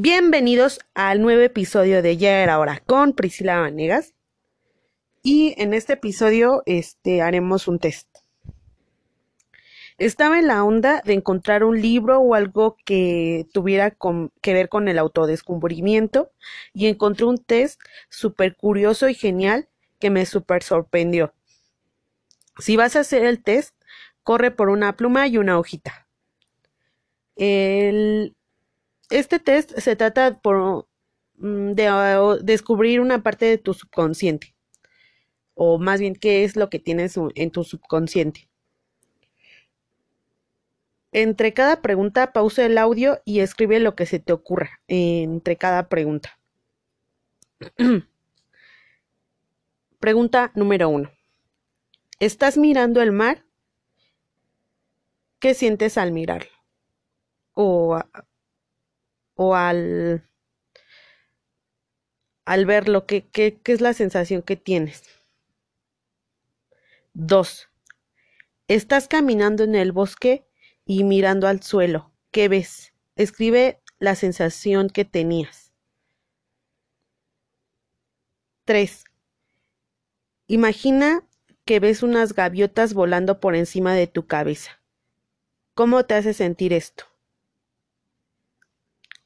Bienvenidos 0.00 0.78
al 0.94 1.20
nuevo 1.20 1.42
episodio 1.42 2.02
de 2.02 2.16
Ya 2.16 2.40
era 2.40 2.60
hora 2.60 2.80
con 2.86 3.14
Priscila 3.14 3.58
Vanegas. 3.58 4.14
Y 5.24 5.60
en 5.60 5.74
este 5.74 5.94
episodio 5.94 6.62
este, 6.66 7.20
haremos 7.20 7.66
un 7.66 7.80
test. 7.80 8.06
Estaba 9.98 10.38
en 10.38 10.46
la 10.46 10.62
onda 10.62 11.02
de 11.04 11.14
encontrar 11.14 11.64
un 11.64 11.82
libro 11.82 12.20
o 12.20 12.36
algo 12.36 12.76
que 12.84 13.48
tuviera 13.52 13.96
que 14.40 14.54
ver 14.54 14.68
con 14.68 14.86
el 14.86 15.00
autodescubrimiento 15.00 16.30
y 16.72 16.86
encontré 16.86 17.26
un 17.26 17.38
test 17.38 17.80
súper 18.08 18.54
curioso 18.54 19.08
y 19.08 19.14
genial 19.14 19.68
que 19.98 20.10
me 20.10 20.26
súper 20.26 20.62
sorprendió. 20.62 21.34
Si 22.60 22.76
vas 22.76 22.94
a 22.94 23.00
hacer 23.00 23.24
el 23.24 23.42
test, 23.42 23.74
corre 24.22 24.52
por 24.52 24.68
una 24.68 24.94
pluma 24.94 25.26
y 25.26 25.38
una 25.38 25.58
hojita. 25.58 26.06
El, 27.34 28.36
este 29.10 29.38
test 29.38 29.78
se 29.78 29.96
trata 29.96 30.40
mm, 31.36 31.72
de 31.72 31.90
uh, 31.90 32.38
descubrir 32.42 33.00
una 33.00 33.22
parte 33.22 33.46
de 33.46 33.58
tu 33.58 33.74
subconsciente, 33.74 34.54
o 35.54 35.78
más 35.78 36.00
bien 36.00 36.14
qué 36.14 36.44
es 36.44 36.56
lo 36.56 36.70
que 36.70 36.78
tienes 36.78 37.16
en 37.34 37.50
tu 37.50 37.64
subconsciente. 37.64 38.48
Entre 41.12 41.54
cada 41.54 41.80
pregunta, 41.80 42.32
pausa 42.32 42.66
el 42.66 42.76
audio 42.76 43.20
y 43.24 43.40
escribe 43.40 43.80
lo 43.80 43.94
que 43.94 44.04
se 44.04 44.18
te 44.18 44.32
ocurra 44.32 44.80
entre 44.88 45.56
cada 45.56 45.88
pregunta. 45.88 46.38
pregunta 50.00 50.52
número 50.54 50.90
uno. 50.90 51.10
¿Estás 52.20 52.58
mirando 52.58 53.00
el 53.00 53.12
mar? 53.12 53.44
¿Qué 55.38 55.54
sientes 55.54 55.96
al 55.96 56.12
mirarlo? 56.12 56.50
O, 57.54 57.98
o 59.40 59.54
al, 59.54 60.28
al 62.44 62.66
verlo, 62.66 63.06
¿qué, 63.06 63.28
qué, 63.28 63.60
qué 63.62 63.72
es 63.72 63.80
la 63.80 63.94
sensación 63.94 64.42
que 64.42 64.56
tienes? 64.56 65.04
Dos. 67.14 67.68
Estás 68.66 69.06
caminando 69.06 69.62
en 69.62 69.76
el 69.76 69.92
bosque 69.92 70.44
y 70.84 71.04
mirando 71.04 71.46
al 71.46 71.62
suelo. 71.62 72.10
¿Qué 72.32 72.48
ves? 72.48 72.92
Escribe 73.14 73.80
la 74.00 74.16
sensación 74.16 74.90
que 74.90 75.04
tenías. 75.04 75.72
3. 78.64 79.04
Imagina 80.48 81.22
que 81.64 81.78
ves 81.78 82.02
unas 82.02 82.32
gaviotas 82.32 82.92
volando 82.92 83.38
por 83.38 83.54
encima 83.54 83.94
de 83.94 84.08
tu 84.08 84.26
cabeza. 84.26 84.82
¿Cómo 85.74 86.04
te 86.06 86.14
hace 86.14 86.34
sentir 86.34 86.72
esto? 86.72 87.04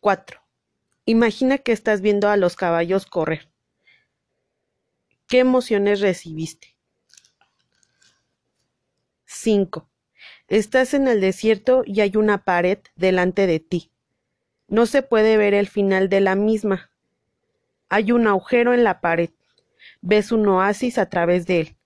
4. 0.02 0.40
Imagina 1.04 1.58
que 1.58 1.70
estás 1.70 2.00
viendo 2.00 2.28
a 2.28 2.36
los 2.36 2.56
caballos 2.56 3.06
correr. 3.06 3.48
¿Qué 5.28 5.38
emociones 5.38 6.00
recibiste? 6.00 6.76
5. 9.26 9.88
Estás 10.48 10.94
en 10.94 11.06
el 11.06 11.20
desierto 11.20 11.84
y 11.86 12.00
hay 12.00 12.16
una 12.16 12.42
pared 12.42 12.80
delante 12.96 13.46
de 13.46 13.60
ti. 13.60 13.92
No 14.66 14.86
se 14.86 15.02
puede 15.02 15.36
ver 15.36 15.54
el 15.54 15.68
final 15.68 16.08
de 16.08 16.20
la 16.20 16.34
misma. 16.34 16.90
Hay 17.88 18.10
un 18.10 18.26
agujero 18.26 18.74
en 18.74 18.82
la 18.82 19.00
pared. 19.00 19.30
Ves 20.00 20.32
un 20.32 20.48
oasis 20.48 20.98
a 20.98 21.08
través 21.08 21.46
de 21.46 21.60
él. 21.60 21.76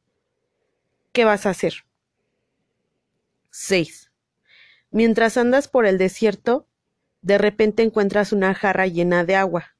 ¿Qué 1.12 1.26
vas 1.26 1.44
a 1.44 1.50
hacer? 1.50 1.84
6. 3.50 4.10
Mientras 4.90 5.36
andas 5.36 5.68
por 5.68 5.84
el 5.84 5.98
desierto, 5.98 6.66
de 7.26 7.38
repente 7.38 7.82
encuentras 7.82 8.32
una 8.32 8.54
jarra 8.54 8.86
llena 8.86 9.24
de 9.24 9.34
agua. 9.34 9.74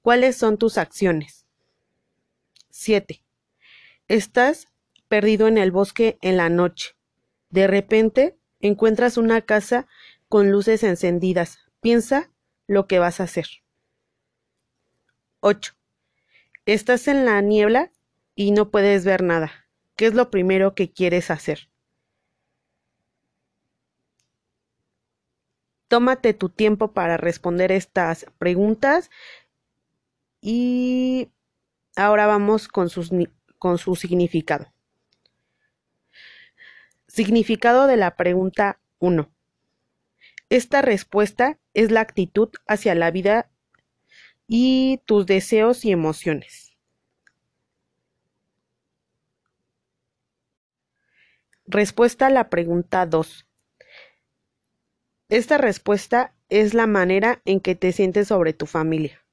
¿Cuáles 0.00 0.38
son 0.38 0.56
tus 0.56 0.78
acciones? 0.78 1.44
7. 2.70 3.22
Estás 4.08 4.68
perdido 5.06 5.46
en 5.46 5.58
el 5.58 5.72
bosque 5.72 6.16
en 6.22 6.38
la 6.38 6.48
noche. 6.48 6.96
De 7.50 7.66
repente 7.66 8.38
encuentras 8.60 9.18
una 9.18 9.42
casa 9.42 9.86
con 10.30 10.50
luces 10.50 10.82
encendidas. 10.84 11.58
Piensa 11.82 12.30
lo 12.66 12.86
que 12.86 12.98
vas 12.98 13.20
a 13.20 13.24
hacer. 13.24 13.46
8. 15.40 15.74
Estás 16.64 17.08
en 17.08 17.26
la 17.26 17.42
niebla 17.42 17.92
y 18.34 18.52
no 18.52 18.70
puedes 18.70 19.04
ver 19.04 19.22
nada. 19.22 19.52
¿Qué 19.96 20.06
es 20.06 20.14
lo 20.14 20.30
primero 20.30 20.74
que 20.74 20.90
quieres 20.90 21.30
hacer? 21.30 21.68
Tómate 25.88 26.34
tu 26.34 26.48
tiempo 26.48 26.92
para 26.92 27.16
responder 27.16 27.72
estas 27.72 28.26
preguntas 28.38 29.10
y 30.40 31.30
ahora 31.96 32.26
vamos 32.26 32.68
con, 32.68 32.88
con 33.58 33.78
su 33.78 33.96
significado. 33.96 34.72
Significado 37.06 37.86
de 37.86 37.96
la 37.96 38.16
pregunta 38.16 38.80
1. 38.98 39.30
Esta 40.50 40.82
respuesta 40.82 41.58
es 41.72 41.90
la 41.90 42.00
actitud 42.00 42.50
hacia 42.66 42.94
la 42.94 43.10
vida 43.10 43.50
y 44.46 45.00
tus 45.06 45.26
deseos 45.26 45.84
y 45.84 45.92
emociones. 45.92 46.76
Respuesta 51.66 52.26
a 52.26 52.30
la 52.30 52.50
pregunta 52.50 53.06
2. 53.06 53.46
Esta 55.28 55.56
respuesta 55.56 56.34
es 56.50 56.74
la 56.74 56.86
manera 56.86 57.40
en 57.46 57.60
que 57.60 57.74
te 57.74 57.92
sientes 57.92 58.28
sobre 58.28 58.52
tu 58.52 58.66
familia. 58.66 59.24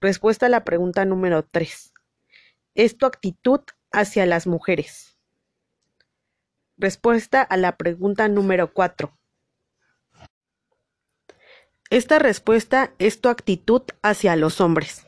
Respuesta 0.00 0.46
a 0.46 0.48
la 0.48 0.64
pregunta 0.64 1.04
número 1.04 1.44
3. 1.44 1.92
Es 2.74 2.96
tu 2.96 3.06
actitud 3.06 3.60
hacia 3.92 4.24
las 4.26 4.46
mujeres. 4.46 5.18
Respuesta 6.78 7.42
a 7.42 7.56
la 7.56 7.76
pregunta 7.76 8.26
número 8.28 8.72
4. 8.72 9.16
Esta 11.90 12.18
respuesta 12.18 12.92
es 12.98 13.20
tu 13.20 13.28
actitud 13.28 13.82
hacia 14.02 14.34
los 14.34 14.60
hombres. 14.60 15.06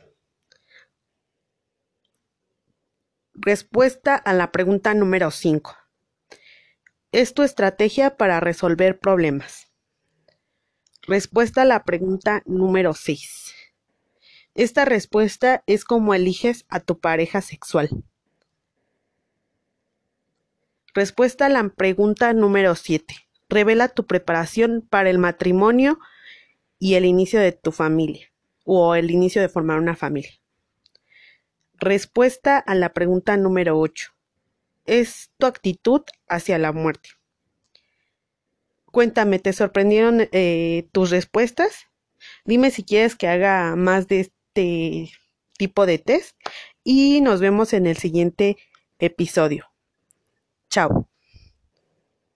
Respuesta 3.33 4.15
a 4.15 4.33
la 4.33 4.51
pregunta 4.51 4.93
número 4.93 5.31
5. 5.31 5.75
Es 7.13 7.33
tu 7.33 7.43
estrategia 7.43 8.17
para 8.17 8.41
resolver 8.41 8.99
problemas. 8.99 9.71
Respuesta 11.03 11.61
a 11.61 11.65
la 11.65 11.85
pregunta 11.85 12.43
número 12.45 12.93
6. 12.93 13.53
Esta 14.55 14.83
respuesta 14.83 15.63
es 15.67 15.85
como 15.85 16.13
eliges 16.13 16.65
a 16.67 16.81
tu 16.81 16.99
pareja 16.99 17.39
sexual. 17.39 17.89
Respuesta 20.93 21.45
a 21.45 21.49
la 21.49 21.69
pregunta 21.69 22.33
número 22.33 22.75
7. 22.75 23.15
Revela 23.47 23.87
tu 23.87 24.05
preparación 24.05 24.85
para 24.89 25.09
el 25.09 25.17
matrimonio 25.17 25.99
y 26.77 26.95
el 26.95 27.05
inicio 27.05 27.39
de 27.39 27.53
tu 27.53 27.71
familia 27.71 28.33
o 28.65 28.95
el 28.95 29.11
inicio 29.11 29.41
de 29.41 29.47
formar 29.47 29.79
una 29.79 29.95
familia. 29.95 30.41
Respuesta 31.75 32.57
a 32.57 32.75
la 32.75 32.91
pregunta 32.93 33.37
número 33.37 33.79
8. 33.79 34.16
Es 34.87 35.29
tu 35.37 35.45
actitud 35.45 36.01
hacia 36.27 36.57
la 36.57 36.71
muerte. 36.71 37.09
Cuéntame, 38.91 39.37
¿te 39.37 39.53
sorprendieron 39.53 40.27
eh, 40.31 40.87
tus 40.91 41.11
respuestas? 41.11 41.85
Dime 42.45 42.71
si 42.71 42.83
quieres 42.83 43.15
que 43.15 43.27
haga 43.27 43.75
más 43.75 44.07
de 44.07 44.21
este 44.21 45.11
tipo 45.57 45.85
de 45.85 45.99
test 45.99 46.35
y 46.83 47.21
nos 47.21 47.41
vemos 47.41 47.73
en 47.73 47.85
el 47.85 47.97
siguiente 47.97 48.57
episodio. 48.97 49.65
Chao. 50.69 51.07